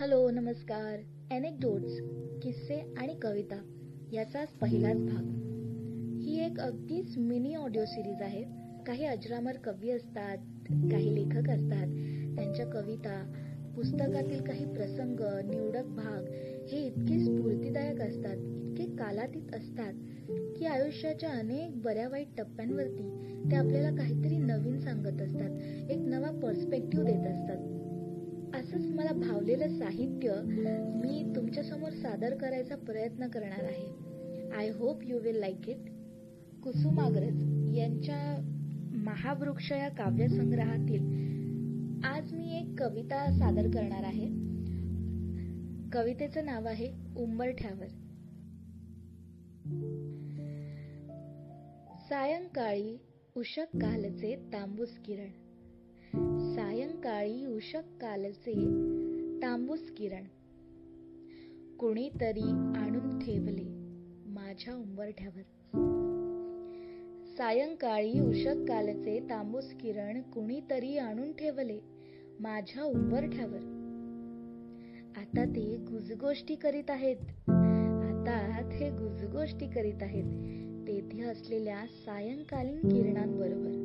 Hello 0.00 0.30
नमस्कार. 0.30 0.98
Anecdotes 1.30 1.98
किस्से 2.42 2.94
आणि 2.96 3.14
कविता 3.22 3.56
याचाच 4.12 4.48
पहिलाच 4.48 4.96
भाग. 4.96 5.24
ही 6.22 6.46
एक 6.46 6.60
अगदीच 6.60 7.18
मिनी 7.18 7.54
ऑडिओ 7.54 7.84
सिरीज 7.84 8.22
आहे. 8.22 8.44
काही 8.86 9.04
अजरामर 9.04 9.56
कवी 9.64 9.90
असतात 9.90 10.36
काही 10.70 11.14
लेखक 11.14 11.50
असतात. 11.50 11.86
त्यांच्या 12.36 12.66
कविता 12.66 13.32
पुस्तकातील 13.76 14.42
काही 14.42 14.64
प्रसंग 14.64 15.20
निवडक 15.50 15.86
भाग 15.86 16.28
हे 16.68 16.86
इतके 16.86 17.18
स्फूर्तीदायक 17.20 18.00
असतात 18.00 18.36
इतके 18.36 18.96
कालातीत 18.96 19.54
असतात 19.54 19.92
की 20.58 20.66
आयुष्याच्या 20.66 21.30
अनेक 21.30 21.82
बऱ्या 21.82 22.08
वाईट 22.08 22.28
टप्प्यांवरती 22.38 23.10
ते 23.50 23.56
आपल्याला 23.56 23.96
काहीतरी 23.96 24.36
नवीन 24.38 24.78
सांगत 24.80 25.22
असतात. 25.22 25.50
एक 25.90 25.98
नवा 25.98 26.40
पर्स्पेक्टिव्ह 26.42 27.06
देत 27.06 27.26
असतात. 27.26 27.85
असंच 28.56 28.86
मला 28.86 29.12
भावलेलं 29.12 29.78
साहित्य 29.78 30.34
मी 31.02 31.32
तुमच्यासमोर 31.36 31.90
सादर 31.90 32.36
करायचा 32.36 32.76
प्रयत्न 32.76 33.28
करणार 33.28 33.64
आहे. 33.64 33.88
I 34.50 34.70
hope 34.70 35.02
you 35.04 35.18
will 35.18 35.36
like 35.36 35.68
it 35.68 35.76
Kusumagraj 36.62 37.42
यांच्या 37.76 38.20
महावृक्ष 38.94 39.72
या 39.72 39.88
काव्यसंग्रहातील 39.88 41.00
आज 42.04 42.32
मी 42.32 42.58
एक 42.58 42.82
कविता 42.82 43.30
सादर 43.32 43.62
करणार 43.62 44.04
आहे. 44.04 44.28
कवितेचं 45.92 46.44
नाव 46.44 46.66
आहे 46.66 46.92
उंबरठ्यावर. 47.16 47.86
सायंकाळी 52.08 52.98
उषक 53.36 53.66
कालचे 53.74 54.36
तांबूस 54.52 54.98
किरण. 55.04 55.45
सायंकाळी 56.56 57.46
उषक 57.46 57.82
कालचे 58.00 58.54
तांबूस 59.42 59.90
किरण 59.96 60.24
कोणीतरी 61.76 62.48
आणून 62.76 63.18
ठेवले 63.18 63.64
माझ्या 64.26 64.74
उंबरठ्यावर. 64.74 65.42
सायंकाळी 67.38 68.20
उषक 68.20 68.68
कालचे 68.68 69.20
तांबूस 69.20 69.74
किरण 69.80 70.22
कुणीतरी 70.22 70.98
आणून 70.98 71.32
ठेवले 71.32 71.80
माझ्या 72.40 72.84
उंबरठ्यावर. 72.84 73.60
आता 75.16 75.44
ते 75.44 75.76
गुजगोष्टी 75.76 76.54
करीत 76.54 76.90
आहेत. 76.90 77.50
आता 78.00 78.70
ते 78.80 78.90
गुजगोष्टी 78.90 79.66
करीत 79.66 80.02
आहेत. 80.02 80.24
तेथे 80.88 81.22
असलेल्या 81.22 81.86
सायंकालीन 81.86 82.80
किरणांबरोबर. 82.80 83.82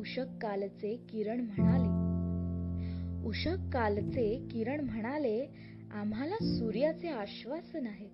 उषक 0.00 0.26
कालचे 0.42 0.96
किरण 0.96 1.40
म्हणाले. 1.40 2.00
उषक 3.28 3.56
कालचे 3.72 4.48
किरण 4.50 4.80
म्हणाले 4.80 5.46
आम्हाला 5.92 6.36
सूर्याचे 6.42 7.08
आश्वासन 7.08 7.86
आहे 7.86 8.08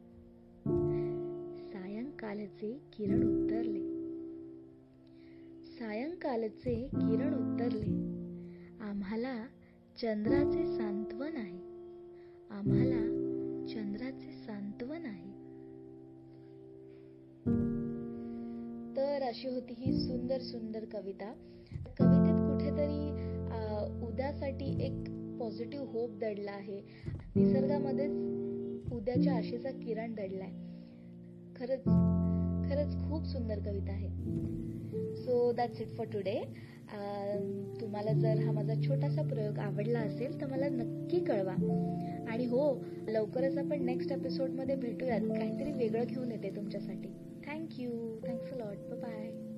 सायंकालचे 1.58 2.80
किरण 2.92 3.22
उत्तरले. 3.22 3.80
सायंकालचे 5.64 6.88
किरण 6.92 7.34
उत्तरले 7.34 7.92
आम्हाला 8.80 9.46
चंद्राचे 10.02 10.76
सांत्वन 10.76 11.36
आहे. 11.36 11.58
आम्हाला 12.50 13.00
चंद्राचे 13.74 14.32
सांत्वन 14.32 14.55
अशी 19.36 19.48
होती 19.48 19.74
ही 19.78 19.92
सुंदर 19.92 20.40
सुंदर 20.40 20.84
कविता. 20.92 21.26
कवितेत 21.98 22.36
कुठेतरी 22.42 23.00
उद्यासाठी 24.06 24.68
एक 24.84 25.10
पॉझिटिव्ह 25.40 25.86
होप 25.86 26.10
दडला 26.20 26.52
आहे. 26.52 26.80
निसर्गामध्येच 27.36 28.92
उद्याच्या 28.92 29.34
आशेचा 29.36 29.70
किरण 29.70 30.14
दडलाय. 30.14 30.52
खरंच 31.56 31.84
खरंच 32.70 32.94
खूप 33.02 33.26
सुंदर 33.26 33.58
कविता 33.58 33.92
आहे. 33.92 34.08
So 35.16 35.52
that's 35.52 35.80
it 35.80 35.88
for 35.88 36.06
today 36.06 36.40
तुम्हाला 37.80 38.12
जर 38.12 38.42
हा 38.44 38.52
माझा 38.52 38.80
छोटासा 38.88 39.22
प्रयोग 39.22 39.58
आवडला 39.58 40.00
असेल 40.00 40.40
तर 40.40 40.46
मला 40.46 40.68
नक्की 40.68 41.24
कळवा. 41.24 41.54
आणि 42.32 42.46
हो 42.46 42.64
लवकरच 43.08 43.58
आपण 43.58 43.84
नेक्स्ट 43.84 44.12
एपिसोडमध्ये 44.12 44.76
भेटूयात. 44.76 45.28
काहीतरी 45.30 45.72
वेगळं 45.72 46.04
घेऊन 46.04 46.32
येते 46.32 46.56
तुमच्यासाठी. 46.56 47.14
Thank 47.66 47.80
you. 47.80 48.22
Thanks 48.24 48.52
a 48.52 48.54
lot. 48.54 48.76
Bye 48.88 48.96
bye. 49.08 49.55